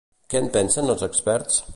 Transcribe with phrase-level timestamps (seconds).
[0.33, 1.63] Què en pensen els experts?